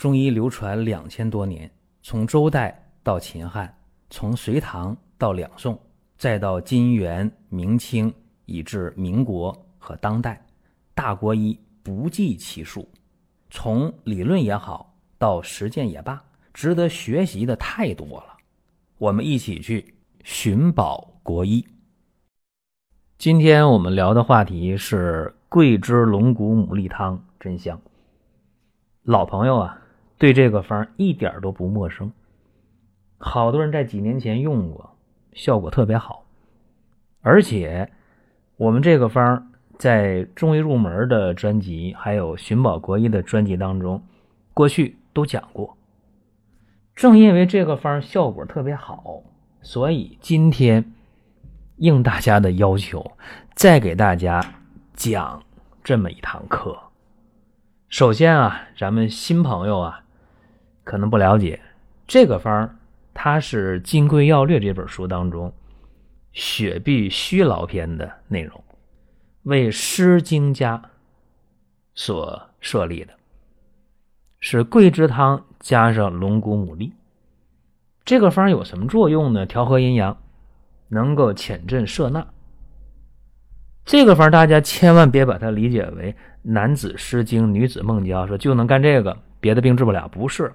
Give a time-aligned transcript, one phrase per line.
[0.00, 1.70] 中医流传两千多年，
[2.02, 3.70] 从周代到秦汉，
[4.08, 5.78] 从隋唐到两宋，
[6.16, 8.10] 再到金元明清，
[8.46, 10.42] 以至民国和当代，
[10.94, 12.88] 大国医不计其数。
[13.50, 16.24] 从理论也好，到实践也罢，
[16.54, 18.38] 值得学习的太多了。
[18.96, 21.62] 我们一起去寻宝国医。
[23.18, 27.78] 今天我们聊的话题是桂枝龙骨牡蛎汤，真香。
[29.02, 29.76] 老朋友啊。
[30.20, 32.12] 对这个方一点都不陌生，
[33.16, 34.94] 好多人在几年前用过，
[35.32, 36.26] 效果特别好。
[37.22, 37.90] 而且
[38.58, 44.02] 我们这个方在中医入门的专辑，还有寻宝国医的专辑当中，
[44.52, 45.74] 过去都讲过。
[46.94, 49.22] 正因为这个方效果特别好，
[49.62, 50.92] 所以今天
[51.76, 53.12] 应大家的要求，
[53.54, 54.44] 再给大家
[54.92, 55.42] 讲
[55.82, 56.78] 这么一堂课。
[57.88, 60.02] 首先啊，咱们新朋友啊。
[60.90, 61.60] 可能不了解
[62.04, 62.76] 这个方，
[63.14, 65.52] 它是《金匮要略》这本书当中
[66.32, 68.60] 血闭虚劳篇的内容，
[69.44, 70.82] 为诗经家
[71.94, 73.12] 所设立的，
[74.40, 76.90] 是桂枝汤加上龙骨牡蛎。
[78.04, 79.46] 这个方有什么作用呢？
[79.46, 80.18] 调和阴阳，
[80.88, 82.26] 能够潜镇摄纳。
[83.84, 90.52] 这个方大家千万别把它理解为男子失经、女子梦交，说就能干这个，别的病治不了，不是。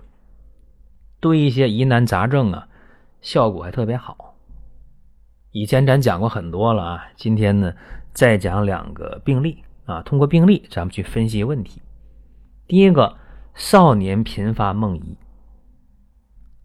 [1.26, 2.68] 对一些疑难杂症啊，
[3.20, 4.36] 效果还特别好。
[5.50, 7.74] 以前咱讲过很多了啊，今天呢
[8.14, 11.82] 再讲两个病例啊，通过病例咱们去分析问题。
[12.68, 13.18] 第一个，
[13.56, 15.18] 少年频发梦遗，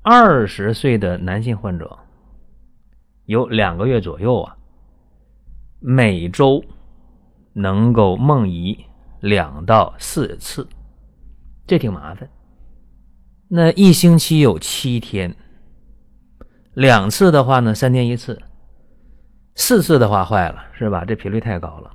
[0.03, 1.99] 二十岁的男性患者，
[3.25, 4.59] 有两个月左右啊，
[5.81, 6.63] 每周
[7.55, 8.85] 能够梦遗
[9.21, 10.69] 两到四次，
[11.67, 12.29] 这挺麻烦。
[13.53, 15.35] 那一星期有七天，
[16.73, 18.41] 两次的话呢，三天一次，
[19.57, 21.05] 四次的话坏了，是吧？
[21.05, 21.91] 这频率太高了。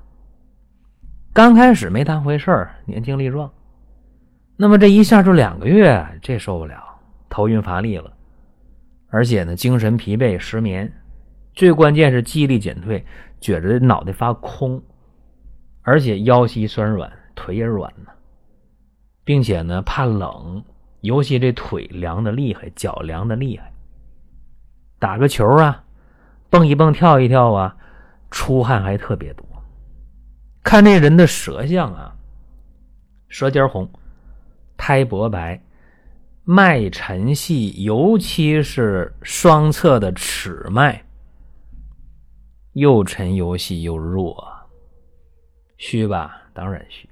[1.31, 3.49] 刚开始没当回事儿，年轻力壮，
[4.57, 6.83] 那么这一下就两个月，这受不了，
[7.29, 8.11] 头晕乏力了，
[9.07, 10.91] 而且呢，精神疲惫、失眠，
[11.53, 13.05] 最关键是记忆力减退，
[13.39, 14.83] 觉着脑袋发空，
[15.83, 18.11] 而且腰膝酸软，腿也软呢，
[19.23, 20.61] 并且呢，怕冷。
[21.05, 23.71] 尤其这腿凉的厉害，脚凉的厉害。
[24.97, 25.83] 打个球啊，
[26.49, 27.77] 蹦一蹦，跳一跳啊，
[28.31, 29.45] 出汗还特别多。
[30.63, 32.15] 看那人的舌象啊，
[33.27, 33.88] 舌尖红，
[34.75, 35.61] 苔薄白，
[36.44, 41.05] 脉沉细，尤其是双侧的尺脉，
[42.73, 44.44] 又沉又细又弱，
[45.77, 46.41] 虚吧？
[46.51, 47.07] 当然虚。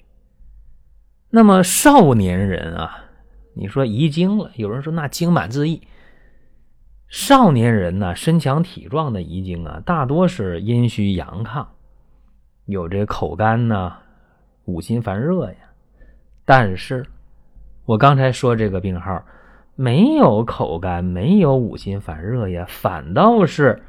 [1.29, 3.01] 那么少年人啊。
[3.53, 5.81] 你说遗精了，有人说那精满自溢。
[7.07, 11.65] 少年人呢，身强体壮的遗精啊，大多是阴虚阳亢，
[12.65, 13.97] 有这口干呐，
[14.65, 15.55] 五心烦热呀。
[16.43, 17.05] 但是，
[17.85, 19.23] 我刚才说这个病号
[19.75, 23.81] 没有口干，没有五心烦热呀，反倒是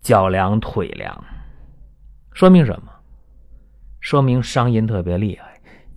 [0.00, 1.24] 脚凉腿凉，
[2.32, 2.92] 说明什么？
[4.00, 5.47] 说明伤阴特别厉害。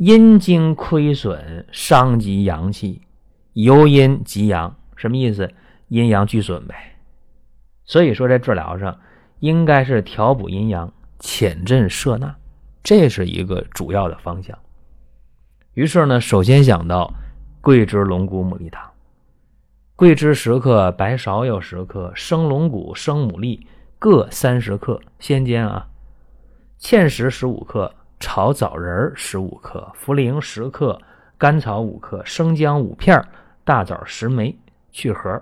[0.01, 3.03] 阴经亏损，伤及阳气，
[3.53, 5.53] 由阴及阳，什么意思？
[5.89, 6.97] 阴阳俱损呗。
[7.85, 8.99] 所以说，在治疗上
[9.41, 12.35] 应该是调补阴阳，潜镇摄纳，
[12.81, 14.57] 这是一个主要的方向。
[15.75, 17.13] 于是呢，首先想到
[17.61, 18.89] 桂枝龙骨牡蛎汤，
[19.95, 23.59] 桂枝十克，白芍药十克，生龙骨、生牡蛎
[23.99, 25.89] 各三十克，先煎啊，
[26.79, 27.93] 芡实十五克。
[28.21, 31.01] 炒枣仁十五克，茯苓十克，
[31.37, 33.21] 甘草五克，生姜五片，
[33.65, 34.55] 大枣十枚，
[34.91, 35.41] 去核。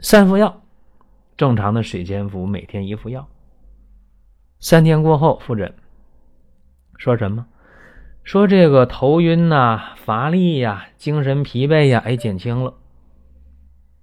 [0.00, 0.60] 三副药，
[1.36, 3.26] 正常的水煎服，每天一副药。
[4.58, 5.72] 三天过后复诊，
[6.98, 7.46] 说什么？
[8.24, 12.74] 说这个头晕呐，乏力呀，精神疲惫呀，哎，减轻了。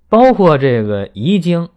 [0.07, 1.68] 包括这个遗精，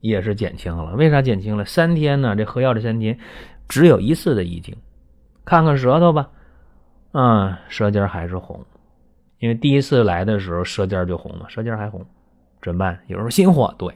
[0.00, 0.94] 也是减轻了。
[0.94, 1.64] 为啥减轻了？
[1.64, 2.36] 三天呢？
[2.36, 3.18] 这喝药这三天。
[3.68, 4.76] 只有一次的遗精，
[5.44, 6.30] 看看舌头吧，
[7.12, 8.64] 嗯，舌尖还是红，
[9.38, 12.04] 因为第一次来的时候舌尖就红了，舌尖还红，
[12.62, 12.98] 怎么办？
[13.06, 13.94] 有时候心火，对，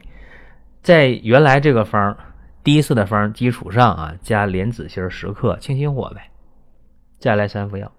[0.81, 2.17] 在原来这个方
[2.63, 6.29] 第一次的方基础上啊，加莲子心十克清心火呗，
[7.17, 7.91] 再来三副药，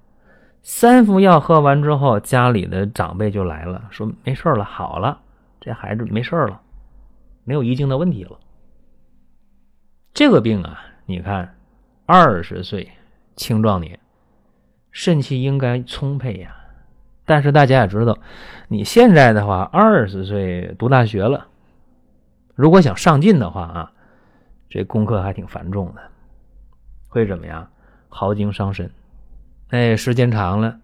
[0.63, 5.21] 三副药喝完之后，家里的长辈就来了，说没事了，好了，
[5.61, 6.61] 这孩子没事了，
[7.45, 8.39] 没有遗精的问题了，
[10.13, 11.55] 这个病啊，你看。
[12.15, 12.91] 二十岁
[13.37, 13.99] 青壮年，
[14.91, 16.55] 肾气应该充沛呀，
[17.25, 18.19] 但是大家也知道，
[18.69, 21.47] 你现在的话，二十岁读大学了，
[22.55, 23.93] 如果想上进的话啊，
[24.69, 26.03] 这功课还挺繁重的，
[27.09, 27.67] 会怎么样？
[28.11, 28.91] 耗精伤身。
[29.71, 30.81] 哎，时间长了，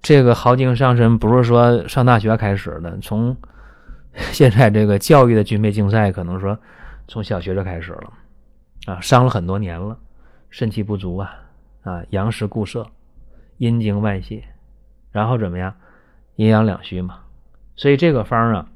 [0.00, 3.36] 这个耗精伤身不是说上大学开始的，从
[4.30, 6.56] 现在这个教育的军备竞赛，可能说
[7.08, 8.12] 从小学就开始了
[8.86, 9.98] 啊，伤了很多年了，
[10.50, 11.50] 肾气不足啊，
[11.82, 12.86] 啊，阳实固摄，
[13.56, 14.44] 阴精外泄。
[15.10, 15.74] 然后怎么样？
[16.36, 17.24] 阴阳两虚嘛，
[17.76, 18.68] 所以这个方啊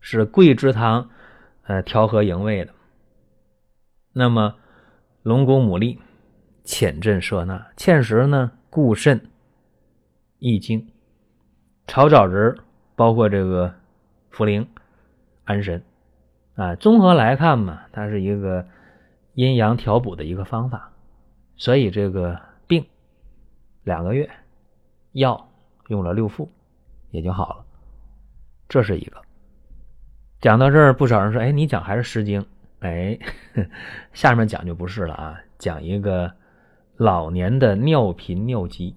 [0.00, 1.10] 是桂枝汤，
[1.64, 2.72] 呃，调和营卫的。
[4.12, 4.54] 那么
[5.22, 5.98] 龙骨牡蛎
[6.64, 9.28] 浅镇摄纳，芡实呢固肾
[10.38, 10.88] 益精，
[11.86, 12.56] 炒枣仁
[12.96, 13.74] 包括这个
[14.32, 14.66] 茯苓
[15.44, 15.84] 安神
[16.54, 16.74] 啊。
[16.76, 18.66] 综合来看嘛，它是一个
[19.34, 20.92] 阴阳调补的一个方法，
[21.56, 22.84] 所以这个病
[23.84, 24.28] 两个月。
[25.12, 25.46] 药
[25.88, 26.50] 用了六副，
[27.10, 27.64] 也就好了。
[28.66, 29.20] 这是一个。
[30.40, 32.40] 讲到这儿，不少人说：“哎，你讲还是《诗经》？”
[32.80, 33.18] 哎，
[34.14, 36.32] 下面讲就不是了啊，讲一个
[36.96, 38.96] 老年的尿频尿急，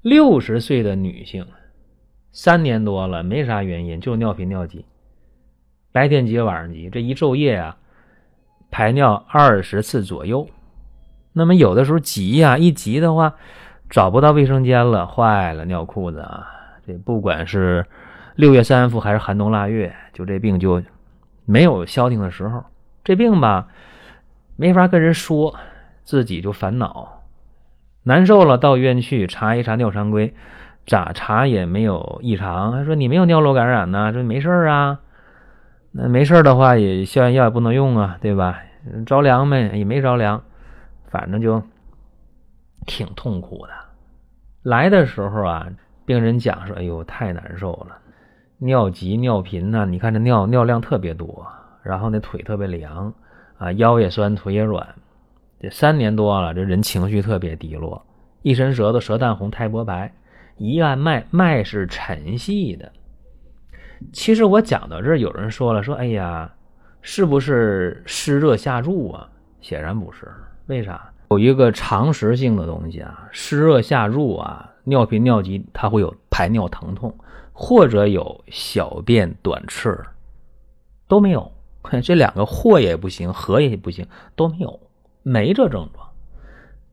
[0.00, 1.46] 六十岁的女性，
[2.32, 4.86] 三年多了，没啥原因，就尿频尿急，
[5.92, 7.76] 白天急晚上急，这一昼夜啊，
[8.72, 10.48] 排尿二十次左右。
[11.32, 13.34] 那么有的时候急呀，一急的话。
[13.90, 16.48] 找不到卫生间了，坏了，尿裤子啊！
[16.86, 17.84] 这不管是
[18.36, 20.82] 六月三伏还是寒冬腊月，就这病就
[21.44, 22.64] 没有消停的时候。
[23.04, 23.68] 这病吧，
[24.56, 25.54] 没法跟人说，
[26.04, 27.20] 自己就烦恼，
[28.04, 30.32] 难受了，到医院去查一查尿常规，
[30.86, 32.72] 咋查也没有异常。
[32.72, 35.00] 还说你没有尿路感染呢，说没事啊。
[35.92, 38.58] 那没事的话，也消炎药也不能用啊，对吧？
[39.06, 39.78] 着凉没？
[39.78, 40.42] 也没着凉，
[41.10, 41.62] 反正就
[42.86, 43.72] 挺痛苦的。
[44.62, 45.68] 来的时候啊，
[46.06, 47.98] 病人讲说：“哎呦，太难受了，
[48.58, 49.84] 尿急尿频呢。
[49.86, 51.46] 你看这尿尿量特别多，
[51.82, 53.12] 然后那腿特别凉
[53.58, 54.86] 啊，腰也酸，腿也软。
[55.60, 58.04] 这三年多了，这人情绪特别低落，
[58.42, 60.12] 一伸舌头，舌淡红，苔薄白。
[60.56, 62.90] 一按脉，脉是沉细的。
[64.12, 66.50] 其实我讲到这儿，有人说了，说哎呀，
[67.02, 69.28] 是不是湿热下注啊？
[69.60, 70.32] 显然不是，
[70.66, 77.14] 为啥？”有一个常识性的东西啊，湿热下注啊，尿频尿急，它会有排尿疼痛，
[77.52, 79.98] 或者有小便短赤，
[81.08, 81.50] 都没有。
[82.02, 84.06] 这两个或也不行，和也不行，
[84.36, 84.78] 都没有，
[85.22, 86.06] 没这症状。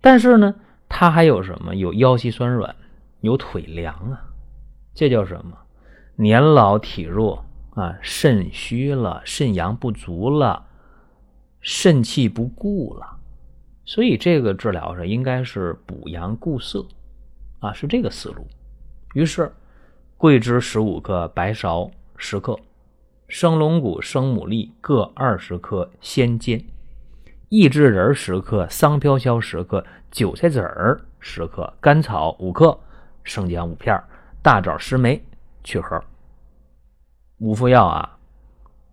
[0.02, 0.56] 但是呢，
[0.88, 1.76] 它还有什么？
[1.76, 2.76] 有腰膝酸软，
[3.22, 4.24] 有腿凉啊，
[4.96, 5.58] 这叫什么？
[6.22, 7.46] 年老体弱
[7.76, 10.66] 啊，肾虚了，肾阳不足了，
[11.62, 13.20] 肾气不固了。
[13.86, 16.86] 所以这个治疗上应该是补阳固涩，
[17.60, 18.46] 啊，是这个思路。
[19.14, 19.50] 于是，
[20.18, 22.60] 桂枝十五克，白芍十克，
[23.30, 26.60] 生龙骨、生牡蛎各二十克，先煎；
[27.48, 32.78] 益智仁十克，桑飘消十克，韭菜籽儿十克，甘草五克，
[33.24, 33.98] 生姜五片，
[34.44, 35.24] 大枣十枚，
[35.64, 36.02] 去核。
[37.40, 38.18] 五副药啊，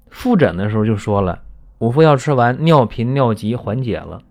[0.08, 1.40] 复诊的时候就说了，
[1.78, 4.22] 五副药吃完，尿频尿急缓解了。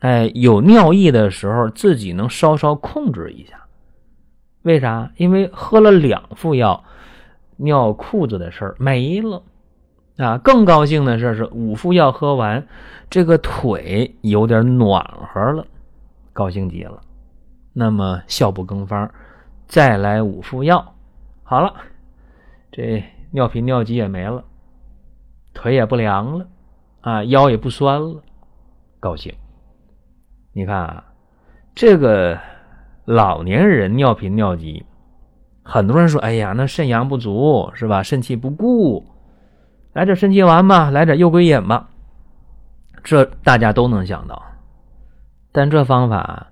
[0.00, 3.64] 哎，有尿意的时候，自己能稍稍控制一下。
[4.62, 5.10] 为啥？
[5.16, 6.84] 因为喝了两副药，
[7.56, 9.42] 尿裤子的事儿没了
[10.18, 10.36] 啊！
[10.38, 12.66] 更高兴的事是五副药喝完，
[13.08, 15.02] 这个腿有点暖
[15.32, 15.66] 和了，
[16.32, 17.00] 高兴极了。
[17.72, 19.10] 那么效不更方，
[19.66, 20.94] 再来五副药，
[21.50, 21.74] 好了，
[22.70, 23.02] 这
[23.32, 24.44] 尿频尿急也没了，
[25.52, 26.46] 腿也不凉了，
[27.00, 28.22] 啊，腰也不酸了，
[29.00, 29.34] 高兴。
[30.52, 31.04] 你看啊，
[31.74, 32.38] 这个
[33.04, 34.86] 老年人尿频尿急，
[35.64, 38.04] 很多人说：“哎呀，那肾阳不足是吧？
[38.04, 39.04] 肾气不固，
[39.92, 41.88] 来点肾气丸吧，来点右归饮吧。”
[43.02, 44.40] 这大家都能想到，
[45.50, 46.46] 但这方法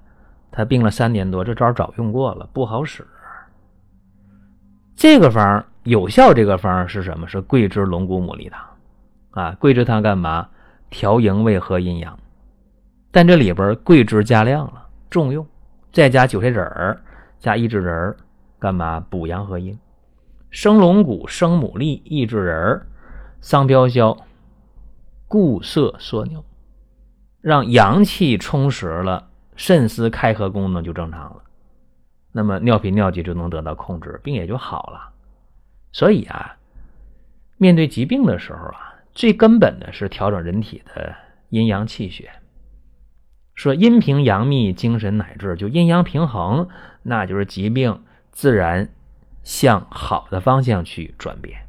[0.51, 3.07] 他病了三年多，这招早用过了，不好使。
[4.99, 7.29] 这个方有效，这个方是什么？
[7.29, 8.61] 是桂枝龙骨牡蛎汤
[9.31, 9.57] 啊！
[9.61, 10.49] 桂枝汤干嘛？
[10.91, 12.19] 调营卫和阴阳。
[13.13, 15.47] 但这里边桂枝加量了，重用，
[15.93, 17.01] 再加韭菜籽儿，
[17.39, 18.17] 加益智仁儿，
[18.59, 19.79] 干嘛补阳和阴？
[20.51, 22.87] 生龙骨、生牡蛎、益智仁儿、
[23.41, 24.17] 桑飘消，
[25.29, 26.43] 固涩缩尿，
[27.41, 31.43] 让阳气充实了，肾丝开合功能就正常了，
[32.39, 35.11] 那么尿频尿急就能得到控制，病也就好了。
[35.91, 36.55] 所以啊，
[37.57, 41.17] 面对疾病的时候啊，最根本的是调整人体的
[41.49, 42.31] 阴阳气血。
[43.57, 46.69] 说阴平阳秘，精神乃治，就阴阳平衡，
[47.03, 48.89] 那就是疾病自然
[49.43, 51.63] 向好的方向去转变。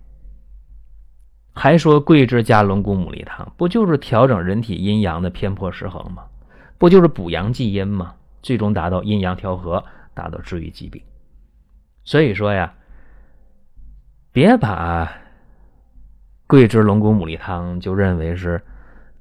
[1.55, 6.25] 还说桂枝加龙骨牡蛎汤，不就是调整人体阴阳的偏颇失衡吗？
[6.77, 8.13] 不就是补阳济阴吗？
[8.43, 9.83] 最终达到阴阳调和，
[10.19, 11.01] 达到治愈疾病。
[12.03, 12.73] 所以说呀，
[14.33, 15.09] 别把
[16.45, 18.61] 桂枝龙骨牡蛎汤就认为是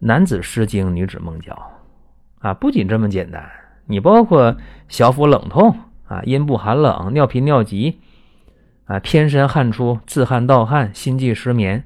[0.01, 1.55] 男子失精、女子梦交
[2.41, 2.53] 啊！
[2.55, 3.49] 不仅这么简单，
[3.87, 4.57] 你包括
[4.89, 5.79] 小腹冷痛
[6.09, 8.01] 啊、阴部寒冷、尿频尿急
[8.87, 11.85] 啊、偏身汗出、自汗盗汗、心悸失眠，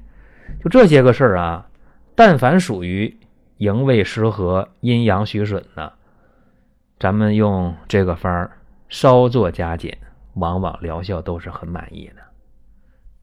[0.63, 1.67] 就这些个事儿啊，
[2.15, 3.17] 但凡属于
[3.57, 5.93] 营卫失和、阴阳虚损的，
[6.99, 8.51] 咱们用这个方儿
[8.93, 9.97] 稍作加减。
[10.35, 12.23] 往往疗效都是很满意的，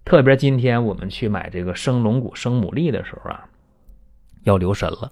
[0.04, 3.48] 特别今天我们去买这个生龙骨、生牡蛎的时候啊，
[4.44, 5.10] 要留神了。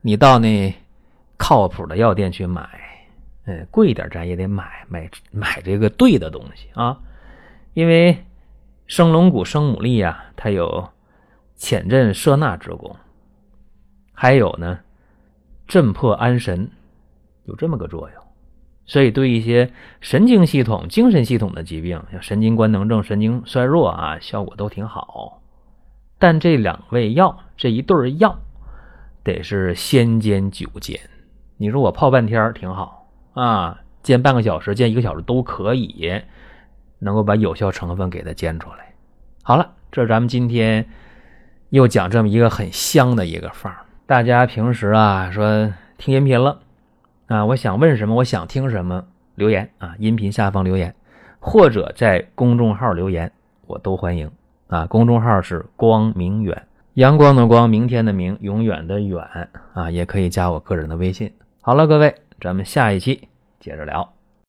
[0.00, 0.74] 你到那
[1.36, 2.68] 靠谱的药店去买，
[3.44, 6.98] 嗯，贵点咱也得买买买这个对的东西啊。
[7.74, 8.24] 因为
[8.88, 10.88] 生龙骨、生牡蛎呀，它有
[11.54, 12.96] 潜镇摄纳之功，
[14.12, 14.80] 还有呢
[15.68, 16.68] 镇破安神，
[17.44, 18.25] 有这么个作用。
[18.86, 25.42] 所以，对一些神经系统、精神系统的疾病，像神经官能症、神经衰弱啊，效果都挺好。
[26.18, 28.38] 但这两味药，这一对药，
[29.24, 30.98] 得是先煎久煎。
[31.56, 36.22] 你说我泡半天挺好啊，煎半个小时、煎一个小时都可以，
[37.00, 38.94] 能够把有效成分给它煎出来。
[39.42, 40.86] 好了，这是咱们今天
[41.70, 43.74] 又讲这么一个很香的一个方
[44.06, 46.60] 大家平时啊，说听音频了。
[47.26, 48.14] 啊，我想问什么？
[48.14, 49.04] 我想听什么？
[49.34, 50.94] 留言啊，音频下方留言，
[51.40, 53.30] 或者在公众号留言，
[53.66, 54.30] 我都欢迎。
[54.68, 59.24] 啊，公众号是光明远，阳光的光，明天的明，永远的远
[59.74, 61.32] 啊，也可以加我个人的微信。
[61.60, 63.28] 好了，各位，咱们下一期
[63.60, 64.15] 接着聊。